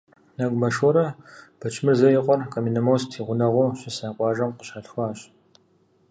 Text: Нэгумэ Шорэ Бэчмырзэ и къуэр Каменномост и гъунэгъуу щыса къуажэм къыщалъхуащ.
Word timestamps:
Нэгумэ 0.37 0.69
Шорэ 0.75 1.05
Бэчмырзэ 1.59 2.07
и 2.11 2.19
къуэр 2.25 2.41
Каменномост 2.53 3.09
и 3.19 3.21
гъунэгъуу 3.25 3.75
щыса 3.79 4.07
къуажэм 4.15 4.51
къыщалъхуащ. 4.57 5.19